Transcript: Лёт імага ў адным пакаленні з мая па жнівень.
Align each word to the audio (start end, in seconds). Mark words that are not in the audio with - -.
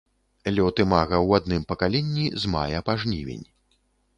Лёт 0.55 0.75
імага 0.83 1.17
ў 1.27 1.41
адным 1.41 1.67
пакаленні 1.73 2.25
з 2.45 2.55
мая 2.55 2.79
па 2.89 2.93
жнівень. 3.05 3.45